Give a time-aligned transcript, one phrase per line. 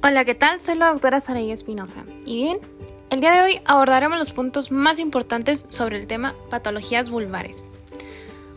[0.00, 0.60] Hola, ¿qué tal?
[0.60, 2.04] Soy la doctora Saray Espinosa.
[2.24, 2.58] Y bien,
[3.10, 7.56] el día de hoy abordaremos los puntos más importantes sobre el tema patologías vulvares.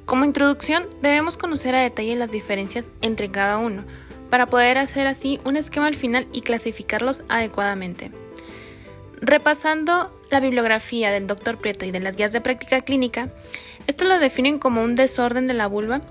[0.06, 3.86] Como introducción, debemos conocer a detalle las diferencias entre cada uno,
[4.30, 8.12] para poder hacer así un esquema al final y clasificarlos adecuadamente.
[9.20, 11.58] Repasando la bibliografía del Dr.
[11.58, 13.30] Prieto y de las guías de práctica clínica,
[13.88, 16.02] esto lo definen como un desorden de la vulva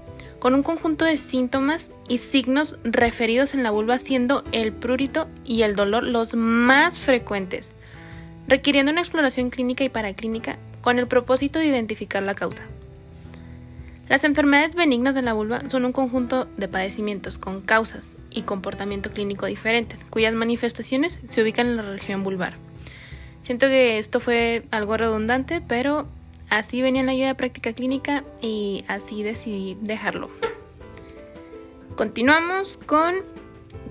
[0.40, 5.62] con un conjunto de síntomas y signos referidos en la vulva siendo el prurito y
[5.62, 7.74] el dolor los más frecuentes,
[8.48, 12.64] requiriendo una exploración clínica y paraclínica con el propósito de identificar la causa.
[14.08, 19.10] Las enfermedades benignas de la vulva son un conjunto de padecimientos con causas y comportamiento
[19.10, 22.54] clínico diferentes, cuyas manifestaciones se ubican en la región vulvar.
[23.42, 26.08] Siento que esto fue algo redundante, pero
[26.50, 30.30] Así venía en la guía de práctica clínica y así decidí dejarlo.
[31.94, 33.14] Continuamos con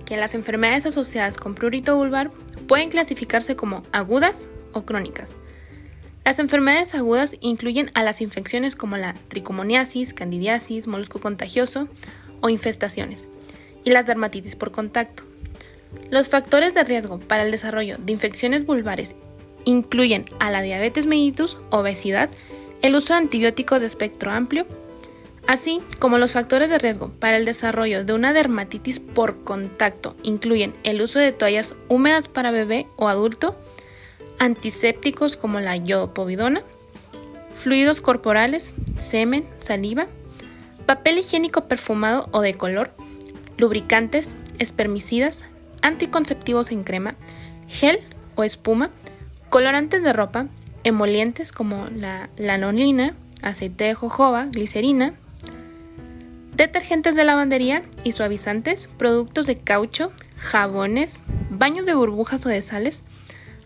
[0.05, 2.31] que las enfermedades asociadas con prurito vulvar
[2.67, 5.37] pueden clasificarse como agudas o crónicas.
[6.25, 11.87] Las enfermedades agudas incluyen a las infecciones como la tricomoniasis, candidiasis, molusco contagioso
[12.41, 13.27] o infestaciones,
[13.83, 15.23] y las dermatitis por contacto.
[16.11, 19.15] Los factores de riesgo para el desarrollo de infecciones vulvares
[19.65, 22.29] incluyen a la diabetes mellitus, obesidad,
[22.81, 24.65] el uso de antibióticos de espectro amplio,
[25.47, 30.73] así como los factores de riesgo para el desarrollo de una dermatitis por contacto incluyen
[30.83, 33.57] el uso de toallas húmedas para bebé o adulto,
[34.37, 36.61] antisépticos como la yodopovidona,
[37.61, 40.07] fluidos corporales, semen, saliva,
[40.85, 42.91] papel higiénico perfumado o de color,
[43.57, 45.45] lubricantes, espermicidas,
[45.81, 47.15] anticonceptivos en crema,
[47.67, 47.99] gel
[48.35, 48.91] o espuma,
[49.49, 50.45] Colorantes de ropa,
[50.89, 55.13] emolientes como la lanolina, aceite de jojoba, glicerina,
[56.55, 61.15] detergentes de lavandería y suavizantes, productos de caucho, jabones,
[61.49, 63.03] baños de burbujas o de sales,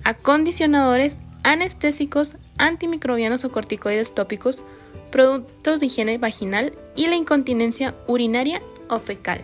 [0.04, 4.62] acondicionadores, anestésicos, antimicrobianos o corticoides tópicos,
[5.12, 9.42] productos de higiene vaginal y la incontinencia urinaria o fecal.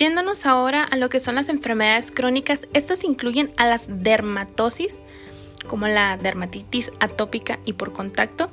[0.00, 4.96] Yéndonos ahora a lo que son las enfermedades crónicas, estas incluyen a las dermatosis,
[5.68, 8.50] como la dermatitis atópica y por contacto,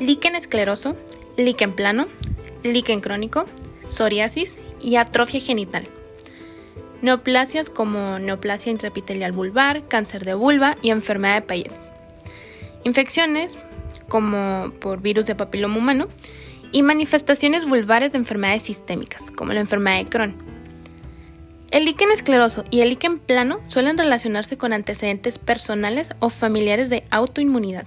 [0.00, 0.96] líquen escleroso,
[1.36, 2.06] líquen plano,
[2.62, 3.44] líquen crónico,
[3.86, 5.86] psoriasis y atrofia genital.
[7.02, 11.72] Neoplasias como neoplasia intraepitelial vulvar, cáncer de vulva y enfermedad de Payet.
[12.84, 13.58] Infecciones
[14.08, 16.08] como por virus de papiloma humano
[16.72, 20.57] y manifestaciones vulvares de enfermedades sistémicas como la enfermedad de Crohn.
[21.70, 27.04] El líquen escleroso y el líquen plano suelen relacionarse con antecedentes personales o familiares de
[27.10, 27.84] autoinmunidad.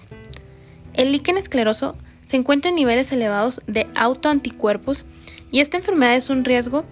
[0.93, 1.97] El líquen escleroso
[2.27, 5.03] se encuentra en niveles elevados de autoanticuerpos
[5.51, 6.85] y esta enfermedad es un riesgo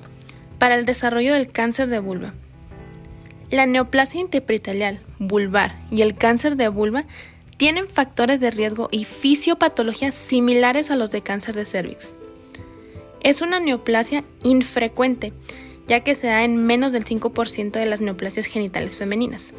[0.58, 2.34] para el desarrollo del cáncer de vulva.
[3.52, 7.06] La neoplasia interpretalial vulvar y el cáncer de vulva
[7.58, 12.14] tienen factores de riesgo y fisiopatologías similares a los de cáncer de cervix.
[13.22, 15.34] Es una neoplasia infrecuente
[15.90, 19.52] ya que se da en menos del 5% de las neoplasias genitales femeninas,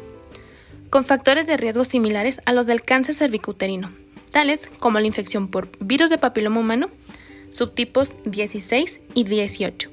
[0.89, 3.91] con factores de riesgo similares a los del cáncer cervicuterino,
[4.31, 6.89] tales como la infección por virus de papiloma humano,
[7.49, 9.89] subtipos 16 y 18,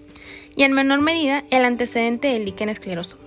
[0.57, 3.19] y en menor medida el antecedente del líquen escleroso.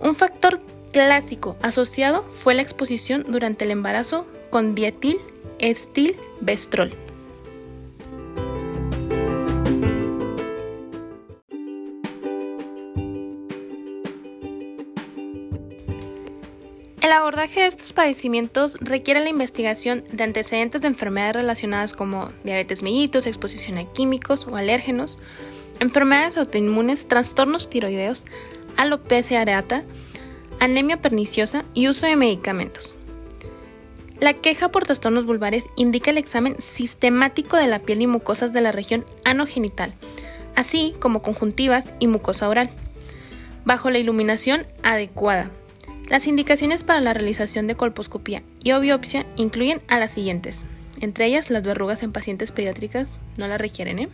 [0.00, 0.60] Un factor
[0.92, 5.18] clásico asociado fue la exposición durante el embarazo con dietil
[5.58, 7.03] estil bestrol.
[17.04, 22.82] El abordaje de estos padecimientos requiere la investigación de antecedentes de enfermedades relacionadas como diabetes
[22.82, 25.18] mellitus, exposición a químicos o alérgenos,
[25.80, 28.24] enfermedades autoinmunes, trastornos tiroideos,
[28.78, 29.84] alopecia areata,
[30.60, 32.94] anemia perniciosa y uso de medicamentos.
[34.18, 38.62] La queja por trastornos vulvares indica el examen sistemático de la piel y mucosas de
[38.62, 39.92] la región anogenital,
[40.56, 42.70] así como conjuntivas y mucosa oral,
[43.66, 45.50] bajo la iluminación adecuada
[46.08, 50.64] las indicaciones para la realización de colposcopía y biopsia incluyen a las siguientes.
[51.00, 54.08] Entre ellas, las verrugas en pacientes pediátricas no las requieren, ¿eh?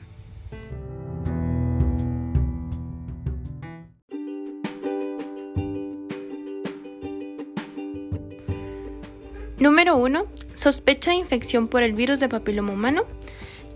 [9.59, 10.25] Número 1.
[10.55, 13.03] Sospecha de infección por el virus de papiloma humano.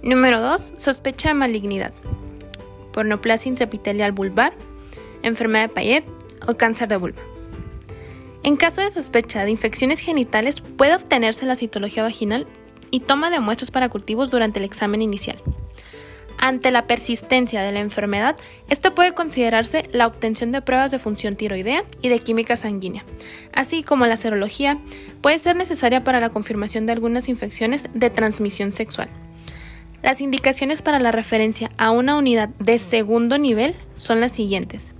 [0.02, 0.75] Número 2.
[0.78, 1.93] Sospecha de malignidad.
[2.93, 4.55] Por neoplasia intraepitelial vulvar,
[5.22, 6.05] enfermedad de Payet
[6.46, 7.33] o cáncer de vulva.
[8.44, 12.46] En caso de sospecha de infecciones genitales, puede obtenerse la citología vaginal
[12.91, 15.41] y toma de muestras para cultivos durante el examen inicial.
[16.37, 18.37] Ante la persistencia de la enfermedad,
[18.69, 23.02] esto puede considerarse la obtención de pruebas de función tiroidea y de química sanguínea,
[23.55, 24.76] así como la serología
[25.23, 29.08] puede ser necesaria para la confirmación de algunas infecciones de transmisión sexual.
[30.02, 34.93] Las indicaciones para la referencia a una unidad de segundo nivel son las siguientes.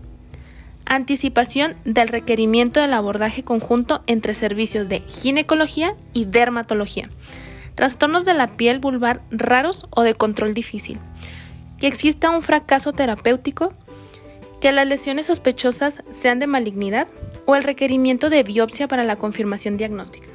[0.87, 7.11] Anticipación del requerimiento del abordaje conjunto entre servicios de ginecología y dermatología.
[7.75, 11.01] Trastornos de la piel vulvar raros o de control difícil
[11.79, 13.73] que exista un fracaso terapéutico,
[14.61, 17.09] que las lesiones sospechosas sean de malignidad
[17.47, 20.29] o el requerimiento de biopsia para la confirmación diagnóstica.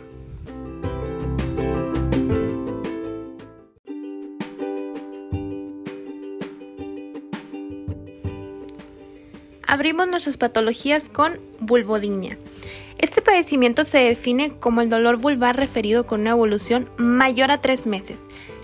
[9.69, 12.39] Abrimos nuestras patologías con vulvodinia.
[12.97, 17.85] Este padecimiento se define como el dolor vulvar referido con una evolución mayor a tres
[17.85, 18.17] meses,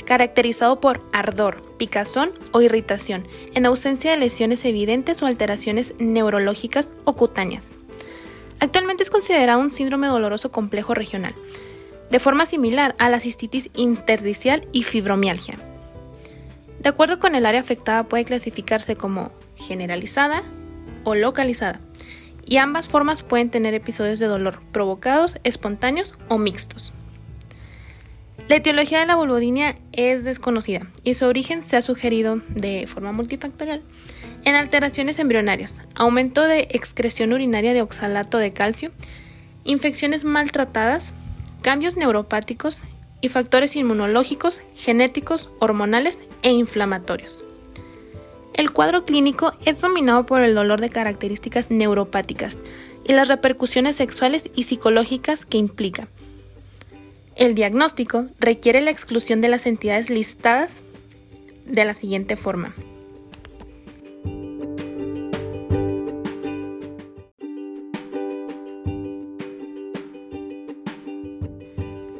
[0.03, 7.15] caracterizado por ardor, picazón o irritación, en ausencia de lesiones evidentes o alteraciones neurológicas o
[7.15, 7.75] cutáneas.
[8.59, 11.35] Actualmente es considerado un síndrome doloroso complejo regional,
[12.09, 15.57] de forma similar a la cistitis interdicial y fibromialgia.
[16.79, 20.41] De acuerdo con el área afectada puede clasificarse como generalizada
[21.05, 21.79] o localizada,
[22.45, 26.93] y ambas formas pueden tener episodios de dolor provocados, espontáneos o mixtos.
[28.47, 33.11] La etiología de la vulvodinia es desconocida y su origen se ha sugerido de forma
[33.11, 33.81] multifactorial
[34.43, 38.91] en alteraciones embrionarias, aumento de excreción urinaria de oxalato de calcio,
[39.63, 41.13] infecciones maltratadas,
[41.63, 42.83] cambios neuropáticos
[43.19, 47.44] y factores inmunológicos, genéticos, hormonales e inflamatorios.
[48.55, 52.57] El cuadro clínico es dominado por el dolor de características neuropáticas
[53.03, 56.07] y las repercusiones sexuales y psicológicas que implica,
[57.35, 60.81] el diagnóstico requiere la exclusión de las entidades listadas
[61.65, 62.73] de la siguiente forma.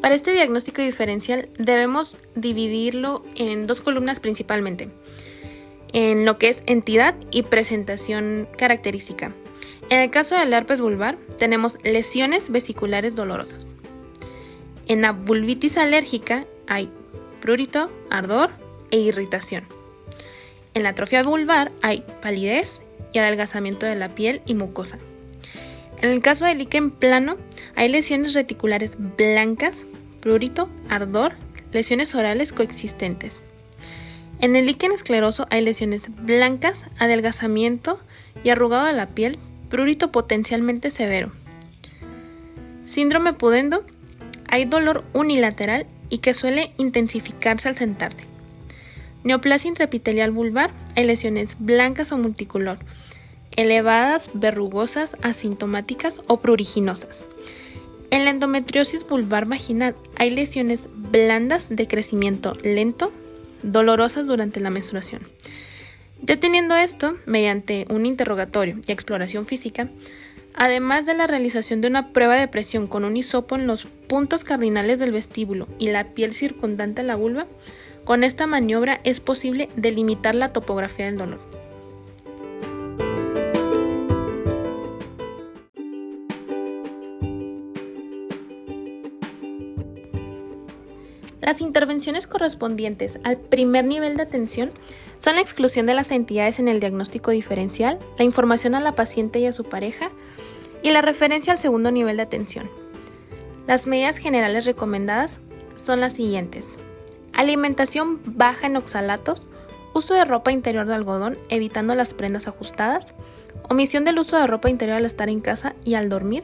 [0.02, 4.90] Para este diagnóstico diferencial debemos dividirlo en dos columnas principalmente,
[5.96, 9.32] en lo que es entidad y presentación característica.
[9.90, 13.70] En el caso del herpes vulvar tenemos lesiones vesiculares dolorosas.
[14.88, 16.90] En la vulvitis alérgica hay
[17.40, 18.50] prurito, ardor
[18.92, 19.64] e irritación.
[20.74, 22.82] En la atrofia vulvar hay palidez
[23.14, 25.00] y adelgazamiento de la piel y mucosa.
[26.02, 27.38] En el caso del líquen plano
[27.76, 29.86] hay lesiones reticulares blancas,
[30.20, 31.36] prurito, ardor,
[31.72, 33.45] lesiones orales coexistentes.
[34.40, 38.00] En el líquen escleroso hay lesiones blancas, adelgazamiento
[38.44, 39.40] y arrugado de la piel,
[39.70, 41.32] prurito potencialmente severo.
[42.84, 43.84] Síndrome pudendo
[44.48, 48.26] hay dolor unilateral y que suele intensificarse al sentarse.
[49.24, 52.78] Neoplasia intraepitelial vulvar, hay lesiones blancas o multicolor,
[53.56, 57.26] elevadas, verrugosas, asintomáticas o pruriginosas.
[58.12, 63.12] En la endometriosis vulvar vaginal hay lesiones blandas de crecimiento lento,
[63.72, 65.22] dolorosas durante la menstruación.
[66.22, 69.90] Deteniendo esto, mediante un interrogatorio y exploración física,
[70.58, 74.46] Además de la realización de una prueba de presión con un hisopo en los puntos
[74.46, 77.46] cardinales del vestíbulo y la piel circundante a la vulva,
[78.06, 81.55] con esta maniobra es posible delimitar la topografía del dolor.
[91.46, 94.72] Las intervenciones correspondientes al primer nivel de atención
[95.20, 99.38] son la exclusión de las entidades en el diagnóstico diferencial, la información a la paciente
[99.38, 100.10] y a su pareja,
[100.82, 102.68] y la referencia al segundo nivel de atención.
[103.68, 105.40] Las medidas generales recomendadas
[105.76, 106.74] son las siguientes.
[107.32, 109.48] Alimentación baja en oxalatos,
[109.94, 113.14] uso de ropa interior de algodón evitando las prendas ajustadas,
[113.70, 116.44] omisión del uso de ropa interior al estar en casa y al dormir,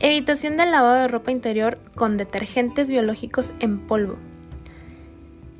[0.00, 4.16] evitación del lavado de ropa interior con detergentes biológicos en polvo,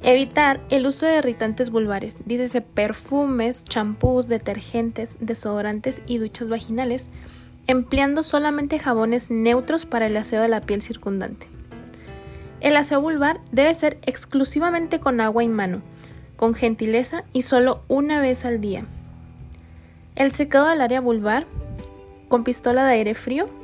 [0.02, 7.10] evitar el uso de irritantes vulvares, dícese perfumes, champús, detergentes, desodorantes y duchas vaginales,
[7.66, 11.46] empleando solamente jabones neutros para el aseo de la piel circundante.
[12.60, 15.82] El aseo vulvar debe ser exclusivamente con agua y mano,
[16.36, 18.86] con gentileza y solo una vez al día.
[20.14, 21.46] El secado del área vulvar
[22.28, 23.59] con pistola de aire frío.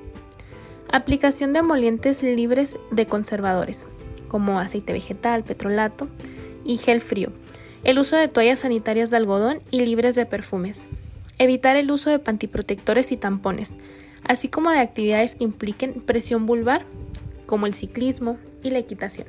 [0.97, 3.85] Aplicación de emolientes libres de conservadores,
[4.29, 6.09] como aceite vegetal, petrolato
[6.65, 7.33] y gel frío.
[7.85, 10.87] El uso de toallas sanitarias de algodón y libres de perfumes.
[11.37, 13.77] Evitar el uso de pantiprotectores y tampones,
[14.27, 16.87] así como de actividades que impliquen presión vulvar,
[17.45, 19.27] como el ciclismo y la equitación.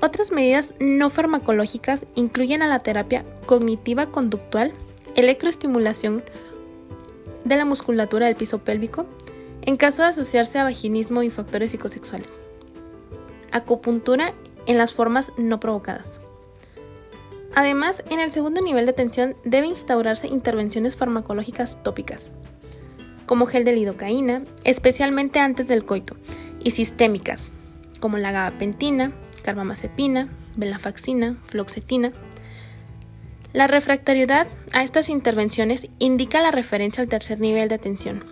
[0.00, 4.70] Otras medidas no farmacológicas incluyen a la terapia cognitiva conductual,
[5.16, 6.22] electroestimulación
[7.44, 9.06] de la musculatura del piso pélvico,
[9.62, 12.32] en caso de asociarse a vaginismo y factores psicosexuales.
[13.52, 14.34] Acupuntura
[14.66, 16.20] en las formas no provocadas.
[17.54, 22.32] Además, en el segundo nivel de tensión debe instaurarse intervenciones farmacológicas tópicas,
[23.26, 26.16] como gel de lidocaína, especialmente antes del coito,
[26.62, 27.50] y sistémicas,
[27.98, 29.12] como la gabapentina,
[29.42, 32.12] carbamazepina, venlafaxina, floxetina.
[33.52, 38.22] La refractariedad a estas intervenciones indica la referencia al tercer nivel de tensión,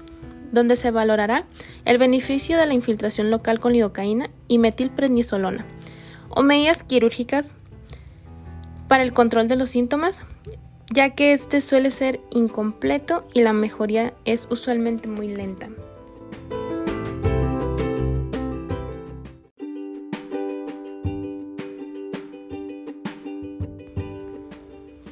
[0.52, 1.46] donde se valorará
[1.84, 5.66] el beneficio de la infiltración local con lidocaína y metilprednisolona,
[6.30, 7.54] o medidas quirúrgicas
[8.88, 10.22] para el control de los síntomas,
[10.92, 15.68] ya que este suele ser incompleto y la mejoría es usualmente muy lenta.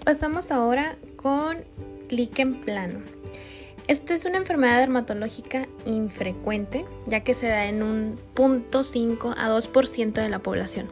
[0.04, 1.64] Pasamos ahora con
[2.10, 3.00] líquen plano.
[3.88, 10.12] Esta es una enfermedad dermatológica infrecuente, ya que se da en un 0.5 a 2%
[10.12, 10.88] de la población,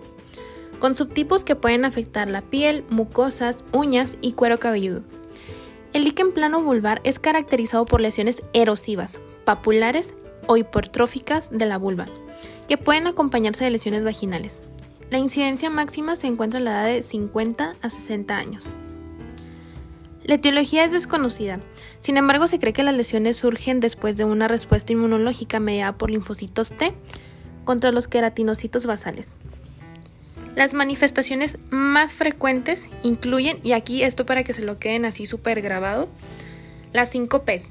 [0.78, 5.02] con subtipos que pueden afectar la piel, mucosas, uñas y cuero cabelludo.
[5.92, 10.14] El líquen plano vulvar es caracterizado por lesiones erosivas, papulares
[10.46, 12.06] o hipertróficas de la vulva,
[12.68, 14.62] que pueden acompañarse de lesiones vaginales.
[15.10, 18.68] La incidencia máxima se encuentra en la edad de 50 a 60 años.
[20.24, 21.60] La etiología es desconocida,
[21.98, 26.10] sin embargo se cree que las lesiones surgen después de una respuesta inmunológica mediada por
[26.10, 26.94] linfocitos T
[27.64, 29.30] contra los queratinocitos basales.
[30.56, 35.60] Las manifestaciones más frecuentes incluyen, y aquí esto para que se lo queden así súper
[35.60, 36.08] grabado,
[36.94, 37.70] las 5 P's.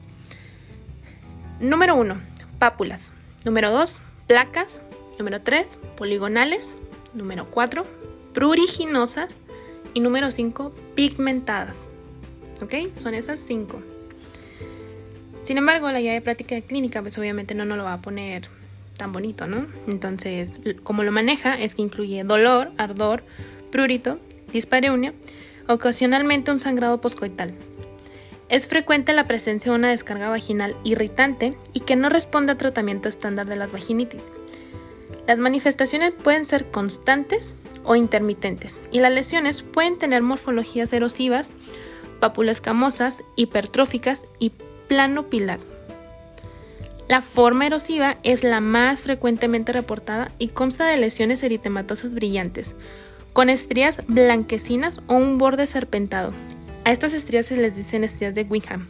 [1.60, 2.18] Número 1,
[2.60, 3.12] pápulas.
[3.46, 4.82] Número 2, placas.
[5.18, 6.74] Número 3, poligonales.
[7.14, 7.84] Número 4,
[8.34, 9.42] pruriginosas.
[9.94, 11.78] Y número 5, pigmentadas.
[12.62, 12.96] ¿Ok?
[12.96, 13.82] Son esas cinco.
[15.44, 18.48] Sin embargo, la guía de práctica clínica, pues obviamente no nos lo va a poner
[18.98, 19.68] tan bonito, ¿no?
[19.88, 23.24] Entonces, como lo maneja es que incluye dolor, ardor,
[23.72, 24.20] prurito,
[24.52, 25.14] dispareunia,
[25.68, 27.54] ocasionalmente un sangrado poscoital.
[28.50, 33.10] Es frecuente la presencia de una descarga vaginal irritante y que no responde a tratamiento
[33.10, 34.24] estándar de las vaginitis.
[35.28, 37.52] Las manifestaciones pueden ser constantes
[37.84, 41.52] o intermitentes y las lesiones pueden tener morfologías erosivas
[42.20, 44.52] pápulas escamosas, hipertróficas y
[44.88, 45.60] plano pilar.
[47.08, 52.76] La forma erosiva es la más frecuentemente reportada y consta de lesiones eritematosas brillantes,
[53.34, 56.34] con estrías blanquecinas o un borde serpentado.
[56.86, 58.88] A estas estrías se les dicen estrías de Wingham.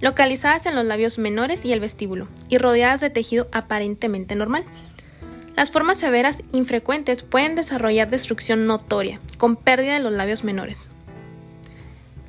[0.00, 4.64] Localizadas en los labios menores y el vestíbulo, y rodeadas de tejido aparentemente normal.
[5.54, 10.88] Las formas severas infrecuentes pueden desarrollar destrucción notoria, con pérdida de los labios menores.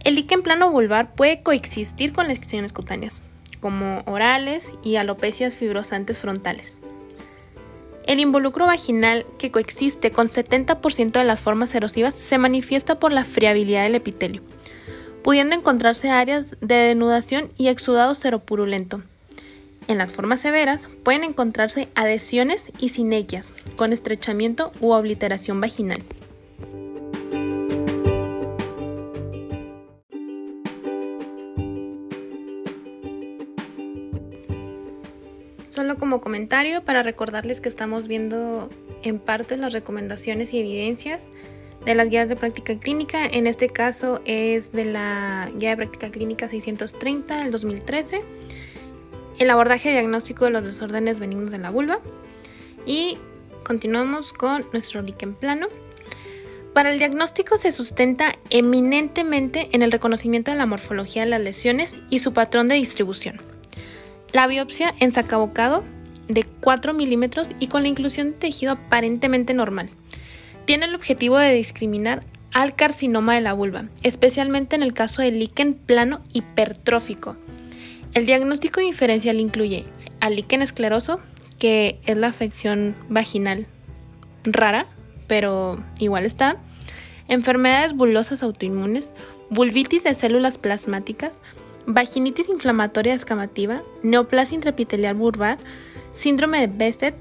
[0.03, 3.15] El líquen plano vulvar puede coexistir con lesiones cutáneas,
[3.61, 6.79] como orales y alopecias fibrosantes frontales.
[8.05, 13.23] El involucro vaginal que coexiste con 70% de las formas erosivas se manifiesta por la
[13.23, 14.41] friabilidad del epitelio,
[15.23, 19.01] pudiendo encontrarse áreas de denudación y exudado seropurulento.
[19.87, 26.03] En las formas severas pueden encontrarse adhesiones y sinequias con estrechamiento u obliteración vaginal.
[35.73, 38.69] Solo como comentario para recordarles que estamos viendo
[39.01, 41.29] en parte las recomendaciones y evidencias
[41.83, 43.25] de las guías de práctica clínica.
[43.25, 48.21] En este caso es de la guía de práctica clínica 630 del 2013.
[49.39, 51.97] El abordaje diagnóstico de los desórdenes benignos de la vulva.
[52.85, 53.17] Y
[53.65, 55.69] continuamos con nuestro líquen plano.
[56.75, 61.97] Para el diagnóstico se sustenta eminentemente en el reconocimiento de la morfología de las lesiones
[62.11, 63.52] y su patrón de distribución.
[64.33, 65.83] La biopsia en sacabocado
[66.27, 69.91] de 4 milímetros y con la inclusión de tejido aparentemente normal.
[70.65, 75.37] Tiene el objetivo de discriminar al carcinoma de la vulva, especialmente en el caso del
[75.37, 77.35] líquen plano hipertrófico.
[78.13, 79.85] El diagnóstico diferencial incluye
[80.19, 81.19] al líquen escleroso,
[81.59, 83.67] que es la afección vaginal
[84.43, 84.87] rara,
[85.27, 86.57] pero igual está,
[87.27, 89.11] enfermedades bulosas autoinmunes,
[89.51, 91.39] vulvitis de células plasmáticas,
[91.85, 95.57] vaginitis inflamatoria escamativa, neoplasia intraepitelial vulvar,
[96.15, 97.15] síndrome de Besset,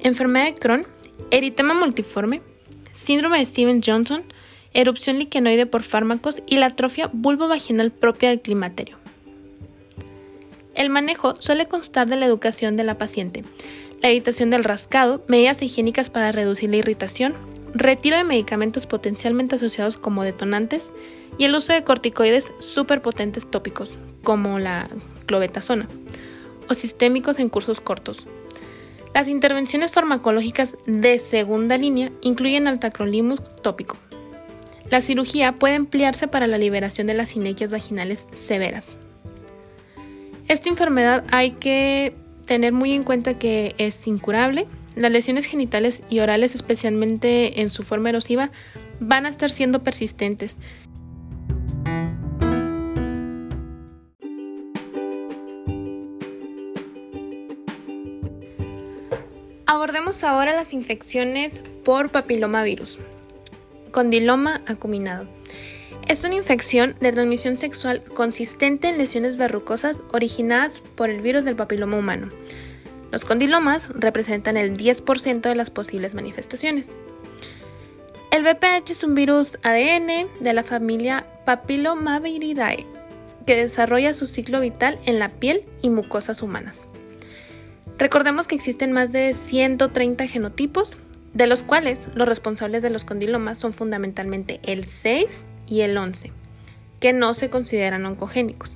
[0.00, 0.86] enfermedad de Crohn,
[1.30, 2.42] eritema multiforme,
[2.92, 4.24] síndrome de Stevens-Johnson,
[4.72, 8.98] erupción liquenoide por fármacos y la atrofia vulvovaginal propia del climaterio.
[10.74, 13.44] El manejo suele constar de la educación de la paciente,
[14.02, 17.34] la evitación del rascado, medidas higiénicas para reducir la irritación,
[17.74, 20.92] retiro de medicamentos potencialmente asociados como detonantes
[21.38, 23.90] y el uso de corticoides superpotentes tópicos,
[24.22, 24.88] como la
[25.26, 25.88] clobetasona,
[26.68, 28.26] o sistémicos en cursos cortos.
[29.14, 33.96] Las intervenciones farmacológicas de segunda línea incluyen el tacrolimus tópico.
[34.90, 38.88] La cirugía puede emplearse para la liberación de las sinequias vaginales severas.
[40.46, 42.14] Esta enfermedad hay que
[42.44, 44.66] tener muy en cuenta que es incurable.
[44.96, 48.50] Las lesiones genitales y orales, especialmente en su forma erosiva,
[49.00, 50.56] van a estar siendo persistentes.
[59.66, 62.98] Abordemos ahora las infecciones por papilomavirus.
[63.90, 65.26] Condiloma acuminado.
[66.06, 71.56] Es una infección de transmisión sexual consistente en lesiones verrucosas originadas por el virus del
[71.56, 72.28] papiloma humano.
[73.14, 76.90] Los condilomas representan el 10% de las posibles manifestaciones.
[78.32, 82.84] El VPH es un virus ADN de la familia Papillomaviridae
[83.46, 86.86] que desarrolla su ciclo vital en la piel y mucosas humanas.
[87.98, 90.96] Recordemos que existen más de 130 genotipos,
[91.34, 96.32] de los cuales los responsables de los condilomas son fundamentalmente el 6 y el 11,
[96.98, 98.72] que no se consideran oncogénicos.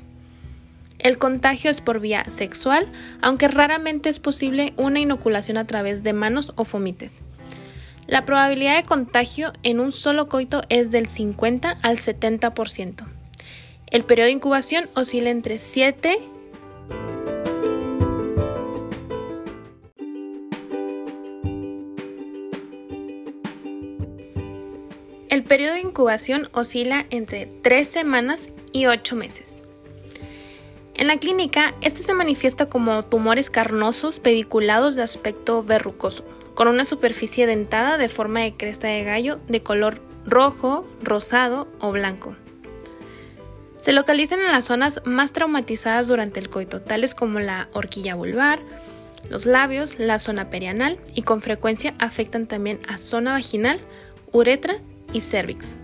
[0.99, 2.91] El contagio es por vía sexual,
[3.23, 7.19] aunque raramente es posible una inoculación a través de manos o fomites.
[8.07, 13.05] La probabilidad de contagio en un solo coito es del 50 al 70%.
[13.87, 16.19] El periodo de incubación oscila entre 7
[25.29, 29.58] El periodo de incubación oscila entre 3 semanas y 8 meses.
[30.99, 36.25] En la clínica, este se manifiesta como tumores carnosos pediculados de aspecto verrucoso,
[36.57, 41.93] con una superficie dentada de forma de cresta de gallo de color rojo, rosado o
[41.93, 42.35] blanco.
[43.81, 48.59] Se localizan en las zonas más traumatizadas durante el coito, tales como la horquilla vulvar,
[49.31, 53.79] los labios, la zona perianal y con frecuencia afectan también a zona vaginal,
[54.33, 54.79] uretra
[55.13, 55.77] y cervix.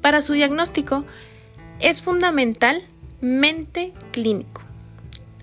[0.00, 1.04] Para su diagnóstico
[1.80, 2.00] es
[3.20, 4.62] fundamentalmente clínico.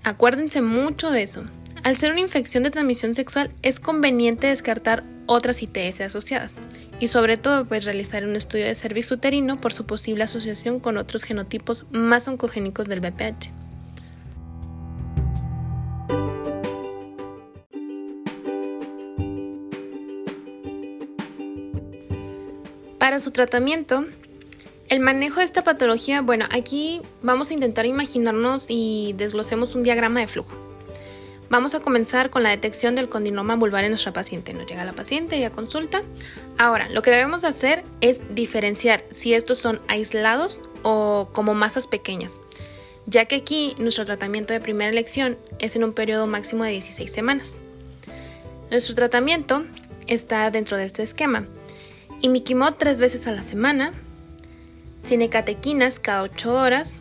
[0.02, 1.44] Acuérdense mucho de eso.
[1.82, 6.54] Al ser una infección de transmisión sexual es conveniente descartar otras ITS asociadas
[7.00, 10.96] y sobre todo pues realizar un estudio de cervix uterino por su posible asociación con
[10.96, 13.50] otros genotipos más oncogénicos del BPH.
[22.98, 24.06] Para su tratamiento,
[24.88, 30.20] el manejo de esta patología, bueno, aquí vamos a intentar imaginarnos y desglosemos un diagrama
[30.20, 30.54] de flujo.
[31.48, 34.52] Vamos a comenzar con la detección del condinoma vulvar en nuestra paciente.
[34.52, 36.02] Nos llega la paciente y a consulta.
[36.58, 42.40] Ahora, lo que debemos hacer es diferenciar si estos son aislados o como masas pequeñas,
[43.06, 47.12] ya que aquí nuestro tratamiento de primera elección es en un periodo máximo de 16
[47.12, 47.58] semanas.
[48.70, 49.64] Nuestro tratamiento
[50.08, 51.46] está dentro de este esquema
[52.20, 53.92] imiquimod tres veces a la semana,
[55.06, 56.96] cinecatequinas cada 8 horas,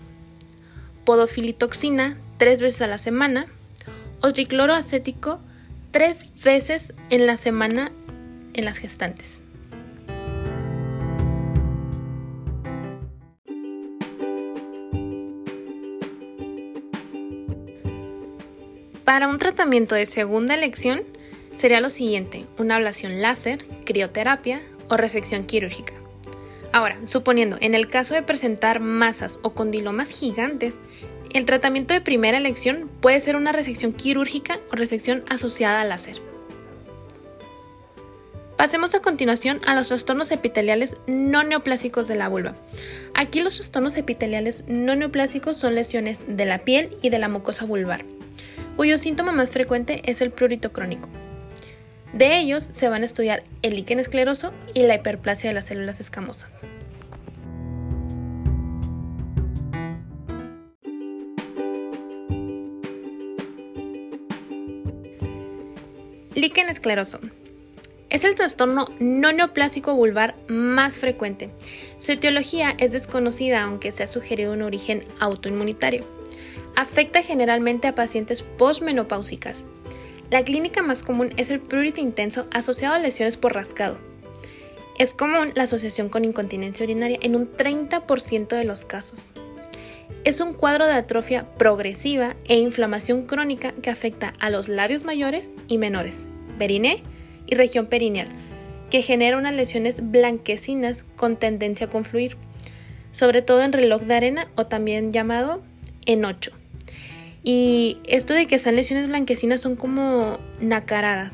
[1.05, 3.47] podofilitoxina tres veces a la semana,
[4.21, 5.39] o tricloro acético
[5.91, 7.91] tres veces en la semana
[8.53, 9.41] en las gestantes.
[19.03, 21.03] Para un tratamiento de segunda elección
[21.57, 25.93] sería lo siguiente, una ablación láser, crioterapia, o resección quirúrgica.
[26.75, 30.77] Ahora, suponiendo en el caso de presentar masas o condilomas gigantes,
[31.33, 36.17] el tratamiento de primera elección puede ser una resección quirúrgica o resección asociada al láser.
[38.57, 42.55] Pasemos a continuación a los trastornos epiteliales no neoplásicos de la vulva.
[43.13, 47.63] Aquí los trastornos epiteliales no neoplásicos son lesiones de la piel y de la mucosa
[47.63, 48.03] vulvar,
[48.75, 51.07] cuyo síntoma más frecuente es el prurito crónico.
[52.15, 55.99] De ellos se van a estudiar el líquen escleroso y la hiperplasia de las células
[55.99, 56.55] escamosas.
[66.35, 67.19] Líquen escleroso.
[68.09, 71.49] Es el trastorno no neoplásico vulvar más frecuente.
[71.97, 76.05] Su etiología es desconocida aunque se ha sugerido un origen autoinmunitario.
[76.77, 79.65] Afecta generalmente a pacientes postmenopáusicas.
[80.31, 83.97] La clínica más común es el prurito intenso asociado a lesiones por rascado.
[84.97, 89.19] Es común la asociación con incontinencia urinaria en un 30% de los casos.
[90.23, 95.51] es un cuadro de atrofia progresiva e inflamación crónica que afecta a los labios mayores
[95.67, 96.25] y menores,
[96.57, 97.03] periné
[97.45, 98.29] y región perineal,
[98.89, 102.37] que genera unas lesiones blanquecinas con tendencia a confluir,
[103.11, 105.61] sobre todo en reloj de arena o también llamado
[106.05, 106.51] en 8.
[107.45, 111.31] Y esto de que sean lesiones blanquecinas son como nacaradas.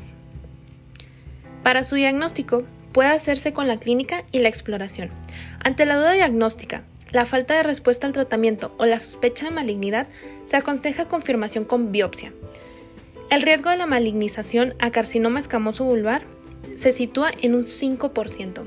[1.62, 5.08] Para su diagnóstico puede hacerse con la clínica y la exploración.
[5.64, 10.06] Ante la duda diagnóstica, la falta de respuesta al tratamiento o la sospecha de malignidad,
[10.44, 12.32] se aconseja confirmación con biopsia.
[13.30, 16.24] El riesgo de la malignización a carcinoma escamoso vulvar
[16.76, 18.66] se sitúa en un 5%.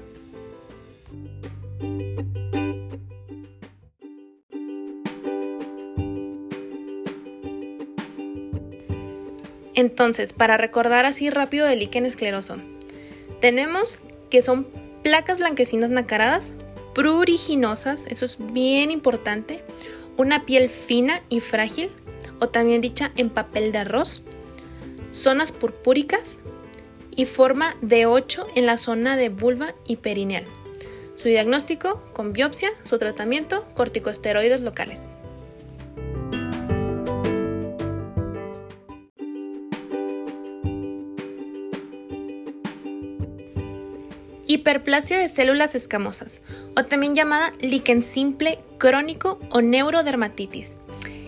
[9.75, 12.57] Entonces, para recordar así rápido del líquen escleroso,
[13.41, 14.67] tenemos que son
[15.03, 16.53] placas blanquecinas nacaradas,
[16.93, 19.61] pruriginosas, eso es bien importante,
[20.17, 21.91] una piel fina y frágil,
[22.39, 24.21] o también dicha en papel de arroz,
[25.11, 26.39] zonas purpúricas
[27.11, 30.45] y forma de 8 en la zona de vulva y perineal.
[31.15, 35.09] Su diagnóstico con biopsia, su tratamiento, corticosteroides locales.
[44.65, 46.41] Hiperplasia de células escamosas,
[46.75, 50.73] o también llamada líquen simple crónico o neurodermatitis.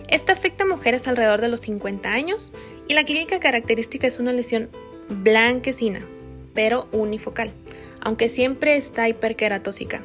[0.08, 2.50] Esta afecta a mujeres alrededor de los 50 años
[2.88, 4.70] y la clínica característica es una lesión
[5.08, 6.04] blanquecina,
[6.52, 7.52] pero unifocal,
[8.00, 10.02] aunque siempre está hiperqueratósica,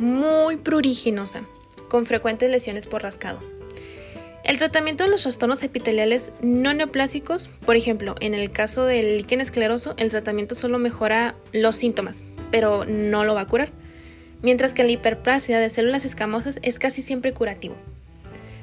[0.00, 1.42] muy pruriginosa,
[1.88, 3.38] con frecuentes lesiones por rascado.
[4.42, 9.40] El tratamiento de los trastornos epiteliales no neoplásicos, por ejemplo, en el caso del líquen
[9.40, 13.70] escleroso, el tratamiento solo mejora los síntomas, pero no lo va a curar,
[14.40, 17.74] mientras que la hiperplasia de células escamosas es casi siempre curativo.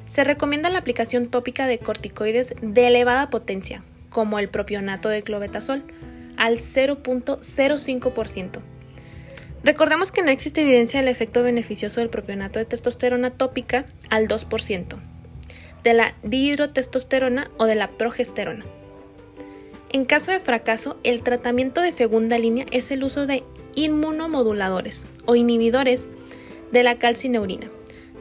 [0.06, 5.82] Se recomienda la aplicación tópica de corticoides de elevada potencia, como el propionato de clobetasol,
[6.38, 8.60] al 0.05%.
[9.62, 14.96] Recordemos que no existe evidencia del efecto beneficioso del propionato de testosterona tópica al 2%,
[15.84, 18.64] de la dihidrotestosterona o de la progesterona.
[19.90, 25.34] En caso de fracaso, el tratamiento de segunda línea es el uso de inmunomoduladores o
[25.34, 26.06] inhibidores
[26.70, 27.68] de la calcineurina,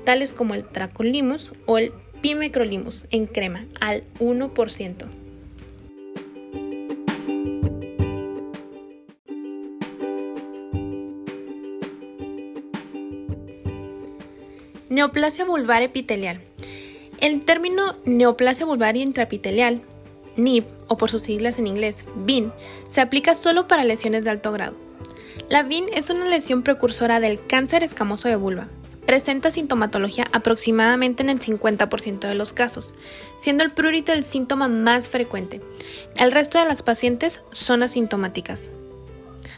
[0.04, 5.06] tales como el tracolimus o el pimecrolimus en crema al 1%.
[14.90, 16.42] Neoplasia vulvar epitelial.
[17.22, 19.82] El término neoplasia vulvar intraepitelial,
[20.36, 22.52] NIP o por sus siglas en inglés, VIN,
[22.90, 24.91] se aplica solo para lesiones de alto grado
[25.52, 28.70] la VIN es una lesión precursora del cáncer escamoso de vulva.
[29.06, 32.96] Presenta sintomatología aproximadamente en el 50% de los casos,
[33.42, 35.60] siendo el prurito el síntoma más frecuente.
[36.16, 38.70] El resto de las pacientes son asintomáticas.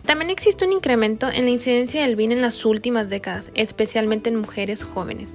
[0.04, 4.38] También existe un incremento en la incidencia del VIN en las últimas décadas, especialmente en
[4.38, 5.30] mujeres jóvenes.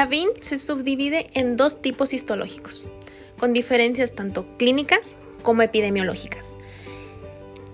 [0.00, 2.86] La VIN se subdivide en dos tipos histológicos,
[3.38, 6.54] con diferencias tanto clínicas como epidemiológicas.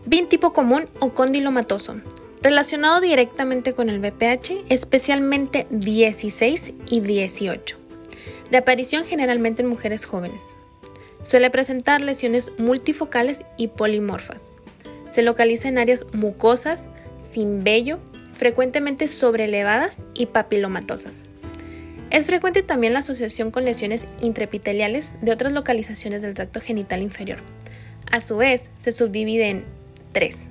[0.07, 2.01] VIN tipo común o condilomatoso,
[2.43, 7.77] relacionado directamente con el VPH, especialmente 16 y 18.
[8.51, 10.43] De aparición generalmente en mujeres jóvenes.
[11.23, 14.43] Suele presentar lesiones multifocales y polimorfas.
[15.13, 16.89] Se localiza en áreas mucosas,
[17.23, 18.01] sin vello,
[18.35, 21.21] frecuentemente sobrelevadas y papilomatosas.
[22.11, 27.39] Es frecuente también la asociación con lesiones intraepiteliales de otras localizaciones del tracto genital inferior.
[28.11, 29.65] A su vez, se subdivide en
[30.13, 30.47] tres.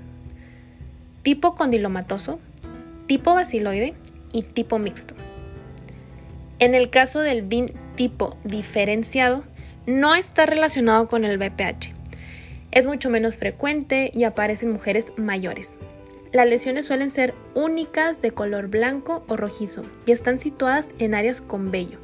[1.23, 2.39] Tipo condilomatoso,
[3.07, 3.93] tipo basiloide
[4.33, 5.15] y tipo mixto.
[6.59, 9.43] En el caso del BIN tipo diferenciado,
[9.85, 11.93] no está relacionado con el BPH.
[12.71, 15.77] Es mucho menos frecuente y aparece en mujeres mayores.
[16.35, 21.39] Las lesiones suelen ser únicas de color blanco o rojizo y están situadas en áreas
[21.39, 21.97] con vello.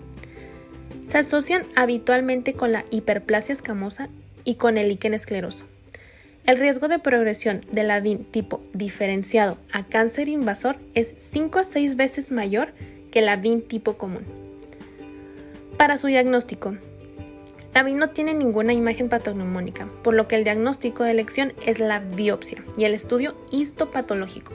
[1.08, 4.08] Se asocian habitualmente con la hiperplasia escamosa
[4.46, 5.66] y con el líquen escleroso.
[6.46, 11.64] El riesgo de progresión de la VIN tipo diferenciado a cáncer invasor es 5 a
[11.66, 12.72] 6 veces mayor
[13.12, 14.24] que la VIN tipo común.
[15.76, 16.78] Para su diagnóstico,
[17.74, 22.00] también no tiene ninguna imagen patognomónica, por lo que el diagnóstico de elección es la
[22.00, 24.54] biopsia y el estudio histopatológico.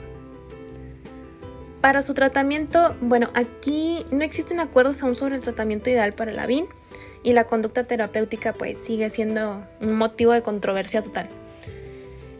[1.81, 6.45] Para su tratamiento, bueno, aquí no existen acuerdos aún sobre el tratamiento ideal para la
[6.45, 6.65] VIN
[7.23, 11.29] y la conducta terapéutica pues sigue siendo un motivo de controversia total.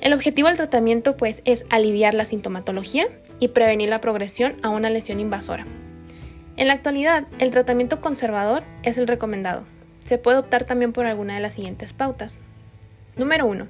[0.01, 3.07] El objetivo del tratamiento pues es aliviar la sintomatología
[3.39, 5.65] y prevenir la progresión a una lesión invasora.
[6.55, 9.63] En la actualidad, el tratamiento conservador es el recomendado.
[10.07, 12.39] Se puede optar también por alguna de las siguientes pautas.
[13.17, 13.67] Número 1.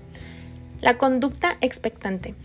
[0.81, 2.35] La conducta expectante.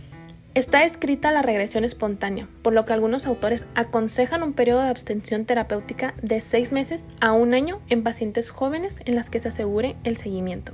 [0.55, 5.45] Está escrita la regresión espontánea, por lo que algunos autores aconsejan un periodo de abstención
[5.45, 9.97] terapéutica de 6 meses a un año en pacientes jóvenes en las que se asegure
[10.05, 10.73] el seguimiento.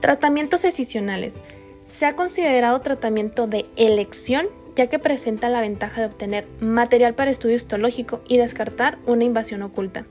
[0.00, 1.42] Tratamientos decisionales.
[1.86, 7.30] Se ha considerado tratamiento de elección ya que presenta la ventaja de obtener material para
[7.30, 10.06] estudio histológico y descartar una invasión oculta.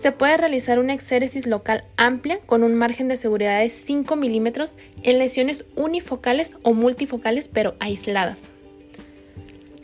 [0.00, 4.72] Se puede realizar una exéresis local amplia con un margen de seguridad de 5 milímetros
[5.02, 8.40] en lesiones unifocales o multifocales pero aisladas.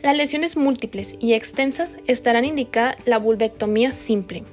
[0.01, 4.43] Las lesiones múltiples y extensas estarán indicada la vulvectomía simple.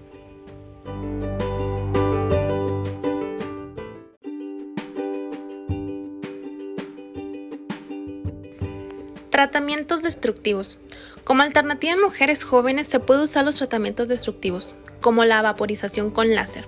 [9.31, 10.79] Tratamientos destructivos.
[11.25, 14.69] Como alternativa en mujeres jóvenes se puede usar los tratamientos destructivos,
[15.05, 16.65] como la vaporización con láser,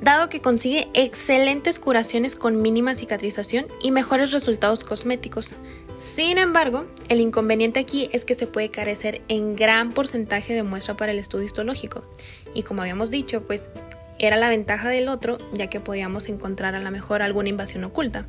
[0.00, 5.50] dado que consigue excelentes curaciones con mínima cicatrización y mejores resultados cosméticos.
[5.98, 10.96] Sin embargo, el inconveniente aquí es que se puede carecer en gran porcentaje de muestra
[10.96, 12.04] para el estudio histológico.
[12.54, 13.68] Y como habíamos dicho, pues
[14.18, 18.24] era la ventaja del otro, ya que podíamos encontrar a lo mejor alguna invasión oculta.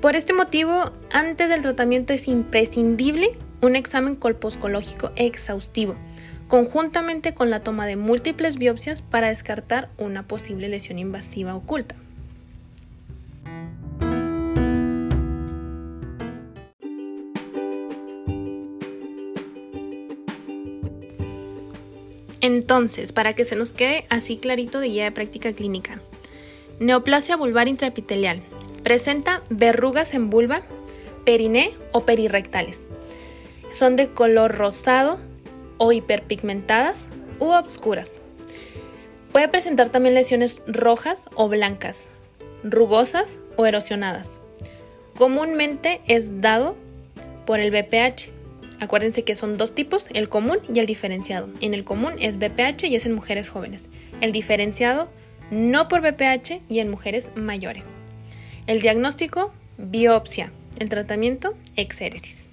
[0.00, 5.96] Por este motivo, antes del tratamiento es imprescindible un examen colposcológico exhaustivo,
[6.50, 11.94] conjuntamente con la toma de múltiples biopsias para descartar una posible lesión invasiva oculta.
[22.40, 26.00] Entonces, para que se nos quede así clarito de guía de práctica clínica.
[26.80, 28.40] Neoplasia vulvar intraepitelial.
[28.82, 30.62] Presenta verrugas en vulva,
[31.24, 32.82] periné o perirrectales.
[33.70, 35.20] Son de color rosado
[35.80, 38.20] o hiperpigmentadas u obscuras.
[39.32, 42.06] Puede presentar también lesiones rojas o blancas,
[42.62, 44.38] rugosas o erosionadas.
[45.16, 46.76] Comúnmente es dado
[47.46, 48.30] por el BPH.
[48.78, 51.48] Acuérdense que son dos tipos, el común y el diferenciado.
[51.62, 53.86] En el común es BPH y es en mujeres jóvenes.
[54.20, 55.08] El diferenciado
[55.50, 57.86] no por BPH y en mujeres mayores.
[58.66, 60.52] El diagnóstico, biopsia.
[60.78, 62.49] El tratamiento, exéresis.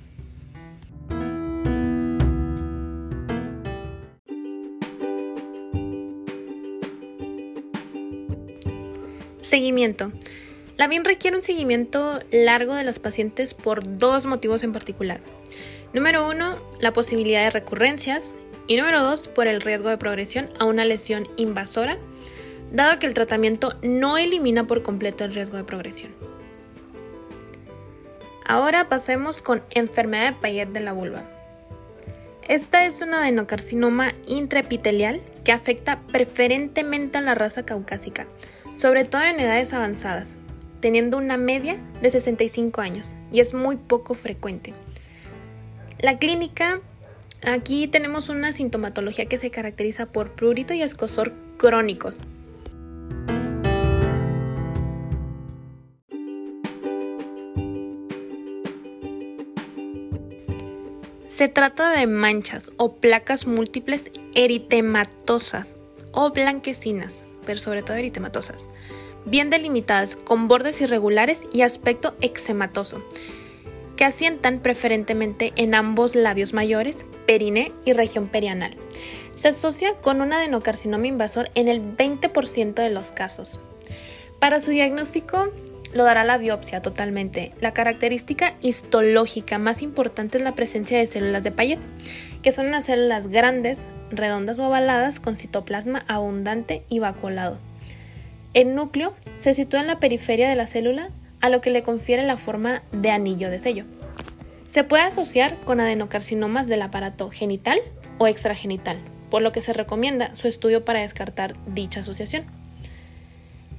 [9.48, 10.12] Seguimiento.
[10.76, 15.22] La BIM requiere un seguimiento largo de los pacientes por dos motivos en particular.
[15.94, 18.34] Número uno, la posibilidad de recurrencias.
[18.68, 21.98] Y número dos, por el riesgo de progresión a una lesión invasora,
[22.74, 26.12] dado que el tratamiento no elimina por completo el riesgo de progresión.
[28.44, 31.24] Ahora pasemos con enfermedad de Payet de la vulva.
[32.50, 38.28] Esta es una adenocarcinoma intraepitelial que afecta preferentemente a la raza caucásica,
[38.78, 40.36] sobre todo en edades avanzadas,
[40.80, 44.74] teniendo una media de 65 años y es muy poco frecuente.
[46.00, 46.80] La clínica,
[47.44, 52.16] aquí tenemos una sintomatología que se caracteriza por prurito y escosor crónicos.
[61.28, 65.78] Se trata de manchas o placas múltiples eritematosas
[66.12, 68.70] o blanquecinas pero sobre todo eritematosas,
[69.26, 73.04] bien delimitadas, con bordes irregulares y aspecto eczematoso,
[73.96, 78.76] que asientan preferentemente en ambos labios mayores, periné y región perianal.
[79.34, 83.62] Se asocia con un adenocarcinoma invasor en el 20% de los casos.
[84.40, 85.52] Para su diagnóstico
[85.94, 87.54] lo dará la biopsia totalmente.
[87.62, 91.80] La característica histológica más importante es la presencia de células de Payet,
[92.48, 97.58] que son unas células grandes, redondas o ovaladas con citoplasma abundante y vacuolado.
[98.54, 101.10] El núcleo se sitúa en la periferia de la célula,
[101.42, 103.84] a lo que le confiere la forma de anillo de sello.
[104.72, 107.82] Se puede asociar con adenocarcinomas del aparato genital
[108.18, 108.98] o extragenital,
[109.30, 112.46] por lo que se recomienda su estudio para descartar dicha asociación.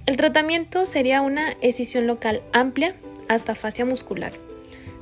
[0.05, 2.97] El tratamiento sería una escisión local amplia
[3.29, 4.35] hasta fascia muscular.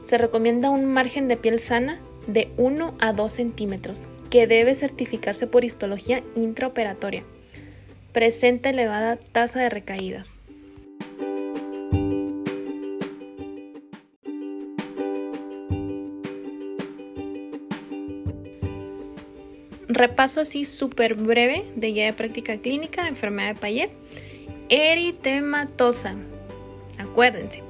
[0.04, 5.46] Se recomienda un margen de piel sana de 1 a 2 centímetros, que debe certificarse
[5.46, 7.24] por histología intraoperatoria.
[8.12, 10.38] Presenta elevada tasa de recaídas.
[19.88, 23.90] Repaso así súper breve de guía de práctica clínica de enfermedad de Payet.
[24.68, 26.16] Eritematosa.
[26.98, 27.62] Acuérdense,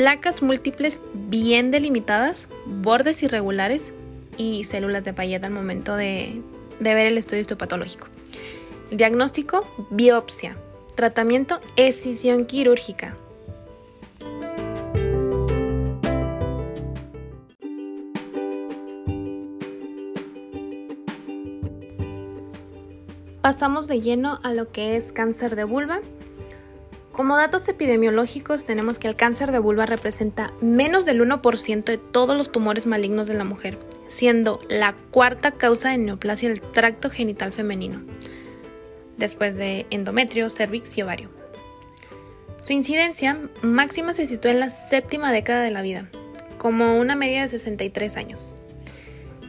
[0.00, 3.92] placas múltiples bien delimitadas, bordes irregulares
[4.38, 6.40] y células de payeta al momento de,
[6.78, 8.08] de ver el estudio histopatológico.
[8.90, 10.56] Diagnóstico, biopsia.
[10.94, 13.14] Tratamiento, escisión quirúrgica.
[23.42, 26.00] Pasamos de lleno a lo que es cáncer de vulva.
[27.20, 32.34] Como datos epidemiológicos tenemos que el cáncer de vulva representa menos del 1% de todos
[32.34, 37.52] los tumores malignos de la mujer, siendo la cuarta causa de neoplasia del tracto genital
[37.52, 38.00] femenino,
[39.18, 41.28] después de endometrio, cervix y ovario.
[42.64, 46.08] Su incidencia máxima se sitúa en la séptima década de la vida,
[46.56, 48.54] como una media de 63 años.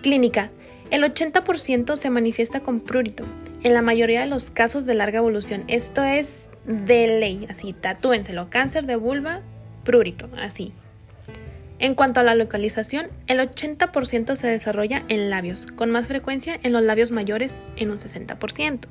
[0.03, 0.51] Clínica.
[0.89, 3.23] El 80% se manifiesta con prurito,
[3.63, 5.63] en la mayoría de los casos de larga evolución.
[5.69, 8.49] Esto es de ley, así, tatúenselo.
[8.49, 9.41] Cáncer de vulva,
[9.83, 10.73] prurito, así.
[11.79, 16.73] En cuanto a la localización, el 80% se desarrolla en labios, con más frecuencia en
[16.73, 18.81] los labios mayores en un 60%.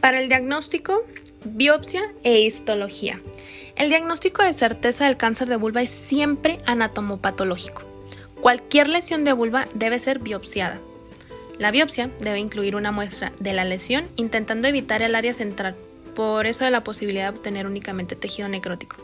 [0.00, 1.04] Para el diagnóstico,
[1.44, 3.20] biopsia e histología.
[3.78, 7.82] El diagnóstico de certeza del cáncer de vulva es siempre anatomopatológico.
[8.40, 10.80] Cualquier lesión de vulva debe ser biopsiada.
[11.58, 15.76] La biopsia debe incluir una muestra de la lesión intentando evitar el área central,
[16.16, 18.96] por eso de la posibilidad de obtener únicamente tejido necrótico.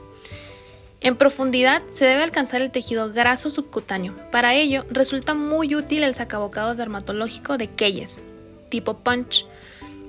[1.00, 4.16] En profundidad se debe alcanzar el tejido graso subcutáneo.
[4.32, 8.20] Para ello resulta muy útil el sacabocados dermatológico de Keyes,
[8.70, 9.46] tipo punch.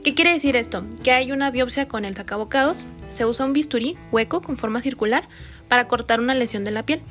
[0.03, 0.83] ¿Qué quiere decir esto?
[1.03, 5.27] Que hay una biopsia con el sacabocados se usa un bisturí hueco con forma circular
[5.67, 7.01] para cortar una lesión de la piel.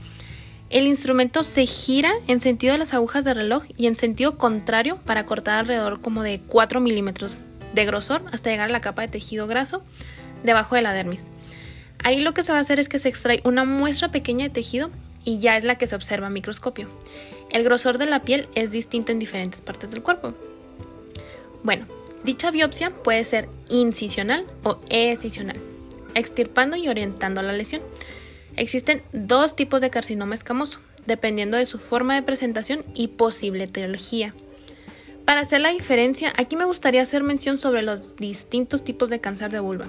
[0.70, 4.98] El instrumento se gira en sentido de las agujas de reloj y en sentido contrario
[5.04, 7.38] para cortar alrededor como de 4 milímetros
[7.74, 9.83] de grosor hasta llegar a la capa de tejido graso
[10.42, 11.26] debajo de la dermis.
[12.02, 14.50] Ahí lo que se va a hacer es que se extrae una muestra pequeña de
[14.50, 14.90] tejido
[15.24, 16.88] y ya es la que se observa a microscopio.
[17.50, 20.35] El grosor de la piel es distinto en diferentes partes del cuerpo.
[21.62, 21.87] Bueno,
[22.24, 25.73] dicha biopsia puede ser incisional o excisional
[26.14, 27.83] extirpando y orientando la lesión.
[28.57, 34.35] Existen dos tipos de carcinoma escamoso, dependiendo de su forma de presentación y posible etiología.
[35.24, 39.50] Para hacer la diferencia, aquí me gustaría hacer mención sobre los distintos tipos de cáncer
[39.50, 39.88] de vulva,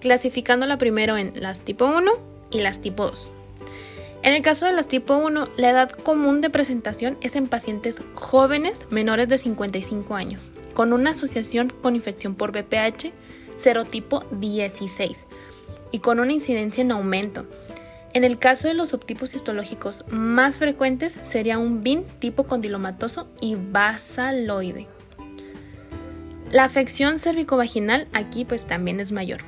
[0.00, 2.10] clasificándola primero en las tipo 1
[2.50, 3.28] y las tipo 2.
[4.22, 8.00] En el caso de las tipo 1, la edad común de presentación es en pacientes
[8.14, 13.12] jóvenes menores de 55 años, con una asociación con infección por BPH
[13.56, 15.26] serotipo 16,
[15.90, 17.46] y con una incidencia en aumento.
[18.12, 23.56] En el caso de los subtipos histológicos más frecuentes sería un BIN tipo condilomatoso y
[23.56, 24.86] basaloide.
[26.52, 29.40] La afección cervicovaginal aquí pues también es mayor.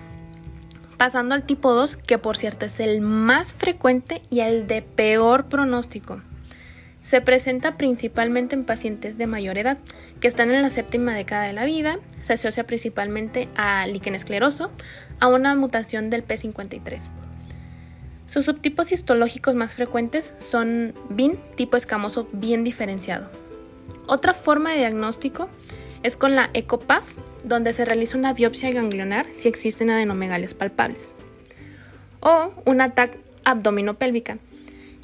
[0.97, 5.47] Pasando al tipo 2, que por cierto es el más frecuente y el de peor
[5.47, 6.21] pronóstico.
[7.07, 9.79] Se presenta principalmente en pacientes de mayor edad,
[10.19, 12.01] que están en la séptima década de la vida.
[12.21, 14.73] Se asocia principalmente a líquen escleroso,
[15.21, 17.13] a una mutación del P53.
[18.27, 23.31] Sus subtipos histológicos más frecuentes son BIN tipo escamoso bien diferenciado.
[24.09, 25.49] Otra forma de diagnóstico
[26.03, 27.05] es con la ECOPAF,
[27.45, 31.13] donde se realiza una biopsia ganglionar si existen adenomegalias palpables.
[32.19, 34.39] O una TAC abdominopélvica,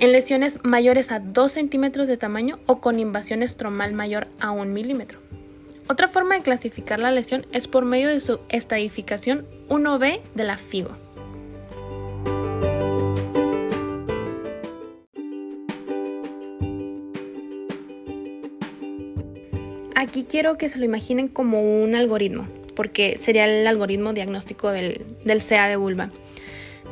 [0.03, 4.65] en lesiones mayores a 2 centímetros de tamaño o con invasión estromal mayor a 1
[4.73, 5.21] milímetro.
[5.87, 10.57] Otra forma de clasificar la lesión es por medio de su estadificación 1B de la
[10.57, 10.97] FIGO.
[19.95, 25.07] Aquí quiero que se lo imaginen como un algoritmo, porque sería el algoritmo diagnóstico del,
[25.25, 26.11] del CA de vulva.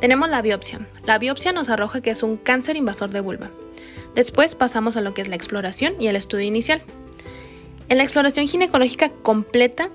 [0.01, 0.79] Tenemos la biopsia.
[1.05, 3.51] La biopsia nos arroja que es un cáncer invasor de vulva.
[4.15, 6.81] Después pasamos a lo que es la exploración y el estudio inicial.
[7.87, 9.89] En la exploración ginecológica completa,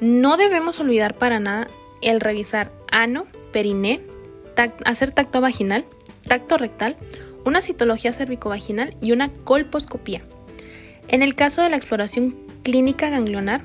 [0.00, 1.66] no debemos olvidar para nada
[2.00, 4.00] el revisar ano, periné,
[4.86, 5.84] hacer tacto vaginal,
[6.26, 6.96] tacto rectal,
[7.44, 10.22] una citología cervicovaginal y una colposcopía.
[11.08, 13.60] En el caso de la exploración clínica ganglionar,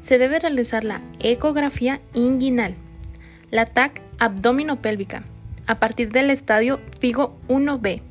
[0.00, 2.74] se debe realizar la ecografía inguinal,
[3.50, 5.24] la TAC abdominopélvica,
[5.66, 8.02] a partir del estadio FIGO 1B,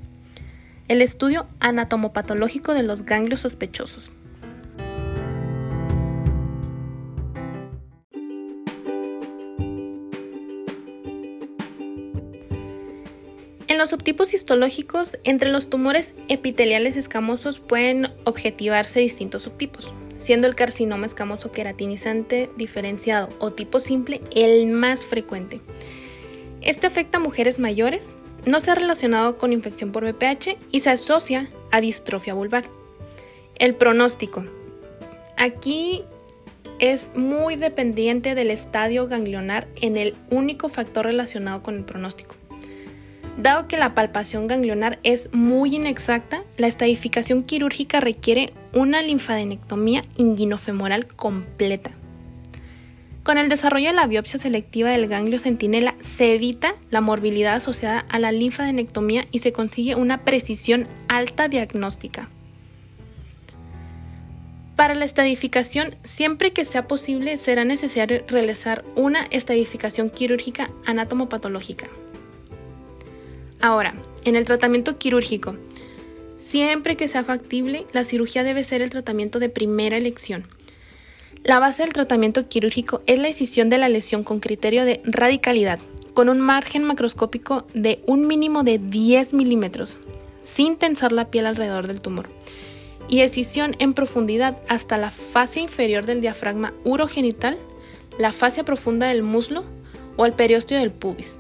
[0.87, 4.11] el estudio anatomopatológico de los ganglios sospechosos.
[13.67, 20.55] En los subtipos histológicos, entre los tumores epiteliales escamosos pueden objetivarse distintos subtipos, siendo el
[20.55, 25.61] carcinoma escamoso queratinizante diferenciado o tipo simple el más frecuente.
[26.61, 28.09] Este afecta a mujeres mayores,
[28.45, 32.65] no se ha relacionado con infección por VPH y se asocia a distrofia vulvar.
[33.55, 34.45] El pronóstico.
[35.37, 36.03] Aquí
[36.79, 42.35] es muy dependiente del estadio ganglionar en el único factor relacionado con el pronóstico.
[43.37, 51.07] Dado que la palpación ganglionar es muy inexacta, la estadificación quirúrgica requiere una linfadenectomía inguinofemoral
[51.07, 51.91] completa.
[53.23, 58.05] Con el desarrollo de la biopsia selectiva del ganglio centinela se evita la morbilidad asociada
[58.09, 62.29] a la linfadenectomía y se consigue una precisión alta diagnóstica.
[64.79, 71.87] Para la estadificación, siempre que sea posible, será necesario realizar una estadificación quirúrgica anatomopatológica.
[73.59, 73.93] Ahora,
[74.23, 75.57] en el tratamiento quirúrgico,
[76.39, 80.47] siempre que sea factible, la cirugía debe ser el tratamiento de primera elección.
[81.43, 85.79] La base del tratamiento quirúrgico es la decisión de la lesión con criterio de radicalidad,
[86.13, 89.99] con un margen macroscópico de un mínimo de 10 milímetros,
[90.41, 92.27] sin tensar la piel alrededor del tumor
[93.09, 97.57] y escisión en profundidad hasta la fascia inferior del diafragma urogenital,
[98.17, 99.63] la fascia profunda del muslo
[100.15, 101.35] o el periósteo del pubis.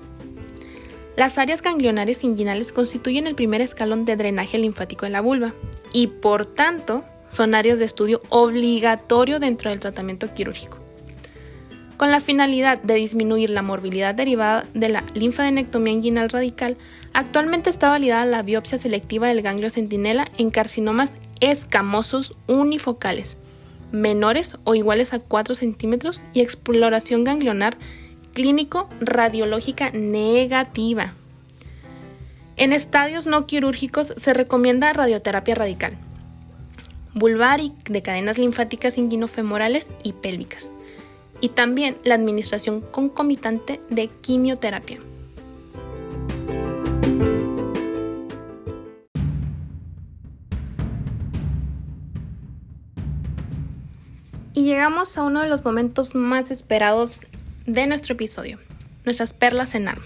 [1.15, 5.53] Las áreas ganglionares inguinales constituyen el primer escalón de drenaje linfático de la vulva
[5.93, 10.77] y por tanto son áreas de estudio obligatorio dentro del tratamiento quirúrgico.
[11.97, 16.77] Con la finalidad de disminuir la morbilidad derivada de la linfadenectomía inguinal radical,
[17.11, 23.37] actualmente está validada la biopsia selectiva del ganglio centinela en carcinomas escamosos unifocales,
[23.91, 27.77] menores o iguales a 4 centímetros y exploración ganglionar
[28.33, 31.15] clínico radiológica negativa.
[32.55, 35.97] En estadios no quirúrgicos se recomienda radioterapia radical,
[37.13, 40.73] vulvar y de cadenas linfáticas inguinofemorales y pélvicas,
[41.41, 44.99] y también la administración concomitante de quimioterapia.
[54.53, 57.21] Y llegamos a uno de los momentos más esperados
[57.65, 58.59] de nuestro episodio,
[59.05, 60.05] nuestras perlas en arma.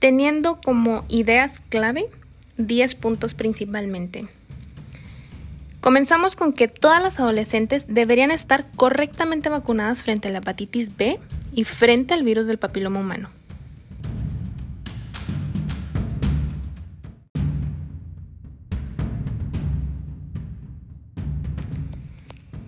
[0.00, 2.08] Teniendo como ideas clave
[2.56, 4.28] 10 puntos principalmente.
[5.80, 11.18] Comenzamos con que todas las adolescentes deberían estar correctamente vacunadas frente a la hepatitis B
[11.54, 13.30] y frente al virus del papiloma humano.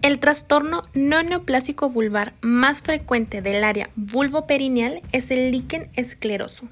[0.01, 6.67] El trastorno no neoplásico vulvar más frecuente del área vulvoperineal es el líquen escleroso.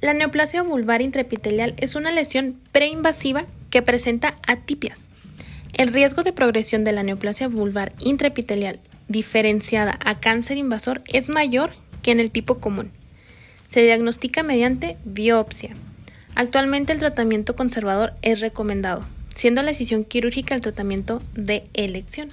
[0.00, 5.08] La neoplasia vulvar intraepitelial es una lesión preinvasiva que presenta atipias.
[5.72, 11.72] El riesgo de progresión de la neoplasia vulvar intraepitelial diferenciada a cáncer invasor es mayor
[12.00, 12.92] que en el tipo común.
[13.70, 15.70] Se diagnostica mediante biopsia.
[16.36, 19.04] Actualmente el tratamiento conservador es recomendado
[19.34, 22.28] siendo la decisión quirúrgica el tratamiento de elección.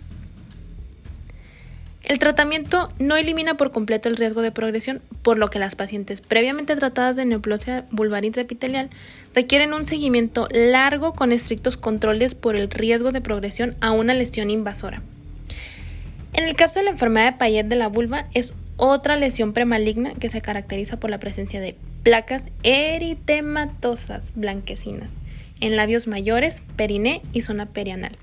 [2.04, 6.20] El tratamiento no elimina por completo el riesgo de progresión, por lo que las pacientes
[6.20, 8.90] previamente tratadas de neoplasia vulvar intraepitelial
[9.36, 14.50] requieren un seguimiento largo con estrictos controles por el riesgo de progresión a una lesión
[14.50, 15.02] invasora.
[16.34, 20.14] En el caso de la enfermedad de Payet de la vulva es otra lesión premaligna
[20.14, 25.10] que se caracteriza por la presencia de placas eritematosas blanquecinas
[25.60, 28.18] en labios mayores, periné y zona perianal.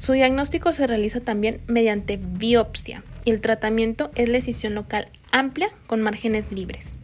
[0.00, 6.00] Su diagnóstico se realiza también mediante biopsia y el tratamiento es la local amplia con
[6.00, 6.96] márgenes libres.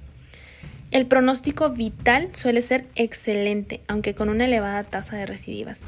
[0.90, 5.82] El pronóstico vital suele ser excelente, aunque con una elevada tasa de recidivas.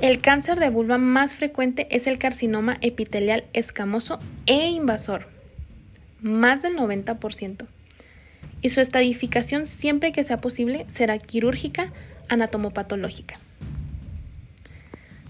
[0.00, 5.26] El cáncer de vulva más frecuente es el carcinoma epitelial escamoso e invasor,
[6.20, 7.66] más del 90%
[8.62, 11.92] y su estadificación siempre que sea posible será quirúrgica
[12.28, 13.34] anatomopatológica.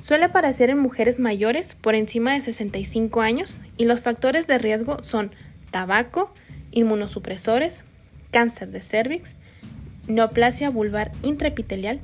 [0.04, 5.02] Suele aparecer en mujeres mayores por encima de 65 años y los factores de riesgo
[5.02, 5.30] son
[5.70, 6.30] tabaco,
[6.72, 7.82] inmunosupresores,
[8.30, 9.34] cáncer de cervix,
[10.06, 12.00] neoplasia vulvar intraepitelial,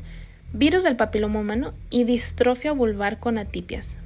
[0.55, 3.99] virus del papiloma humano y distrofia vulvar con atipias.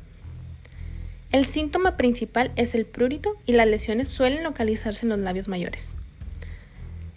[1.30, 5.90] El síntoma principal es el prurito y las lesiones suelen localizarse en los labios mayores.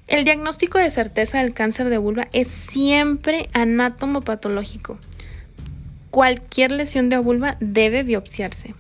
[0.05, 4.99] El diagnóstico de certeza del cáncer de vulva es siempre anatomopatológico.
[6.17, 8.73] Cualquier lesión de vulva debe biopsiarse.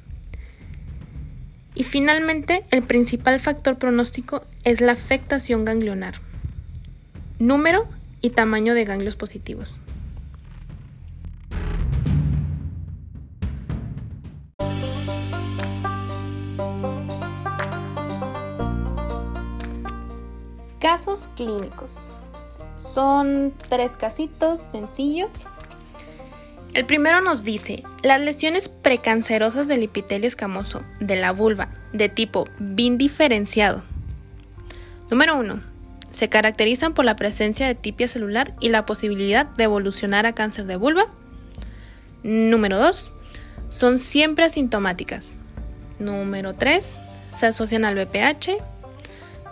[1.75, 6.15] Y finalmente, el principal factor pronóstico es la afectación ganglionar,
[7.37, 7.87] número
[8.21, 9.71] y tamaño de ganglios positivos.
[20.79, 22.09] Casos clínicos.
[22.79, 25.31] Son tres casitos sencillos.
[26.77, 32.45] El primero nos dice, las lesiones precancerosas del epitelio escamoso de la vulva de tipo
[32.59, 33.81] bin diferenciado.
[35.09, 35.59] Número 1.
[36.11, 40.65] Se caracterizan por la presencia de tipia celular y la posibilidad de evolucionar a cáncer
[40.67, 41.07] de vulva.
[42.21, 43.11] Número 2.
[43.69, 45.33] Son siempre asintomáticas.
[45.97, 46.99] Número 3.
[47.33, 48.51] Se asocian al BPH.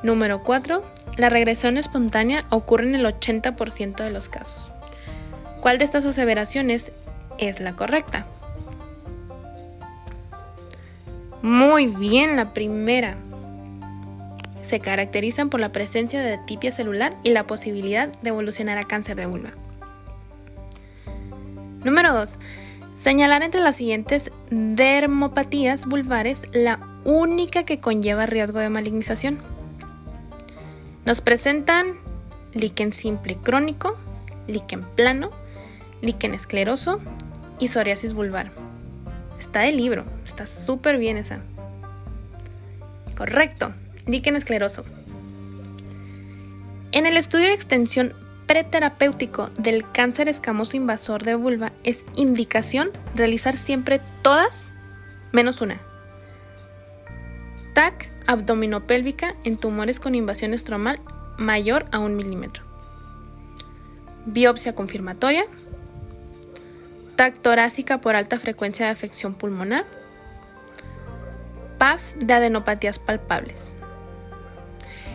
[0.04, 0.84] Número 4
[1.18, 4.72] la regresión espontánea ocurre en el 80% de los casos.
[5.62, 6.92] ¿Cuál de estas aseveraciones
[7.38, 8.28] es la correcta?
[11.42, 13.18] Muy bien, la primera.
[14.64, 19.16] Se caracterizan por la presencia de tipia celular y la posibilidad de evolucionar a cáncer
[19.16, 19.52] de vulva.
[21.84, 22.38] Número 2.
[22.98, 29.38] Señalar entre las siguientes dermopatías vulvares la única que conlleva riesgo de malignización.
[31.06, 32.00] Nos presentan
[32.54, 33.96] líquen simple crónico,
[34.48, 35.30] líquen plano,
[36.02, 37.00] líquen escleroso
[37.60, 38.52] y psoriasis vulvar.
[39.40, 41.40] Está de libro, está súper bien esa.
[43.16, 43.74] Correcto,
[44.06, 44.84] líquen escleroso.
[46.92, 48.14] En el estudio de extensión
[48.46, 54.68] preterapéutico del cáncer escamoso invasor de vulva es indicación realizar siempre todas
[55.32, 55.82] menos una.
[57.74, 61.00] TAC abdominopélvica en tumores con invasión estromal
[61.38, 62.64] mayor a un milímetro.
[64.26, 65.46] Biopsia confirmatoria.
[67.16, 69.86] TAC torácica por alta frecuencia de afección pulmonar.
[71.78, 73.72] PAF de adenopatías palpables.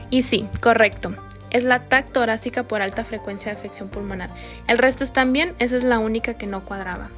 [0.09, 1.15] Y sí, correcto.
[1.51, 4.31] Es la TAC torácica por alta frecuencia de afección pulmonar.
[4.67, 7.11] El resto están bien, esa es la única que no cuadraba.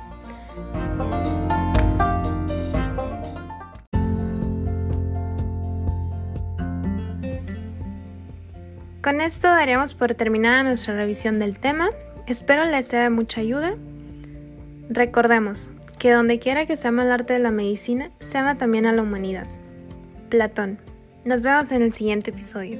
[9.02, 11.90] Con esto daríamos por terminada nuestra revisión del tema.
[12.26, 13.74] Espero les sea de mucha ayuda.
[14.94, 18.84] Recordemos que donde quiera que se ama el arte de la medicina, se ama también
[18.84, 19.46] a la humanidad.
[20.28, 20.78] Platón.
[21.24, 22.78] Nos vemos en el siguiente episodio.